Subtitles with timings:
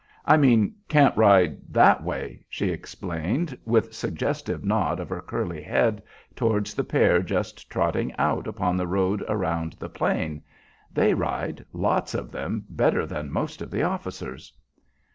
[0.25, 6.01] I mean can't ride that way," she explained, with suggestive nod of her curly head
[6.35, 10.41] towards the pair just trotting out upon the road around the Plain.
[10.91, 14.51] "They ride lots of them better than most of the officers."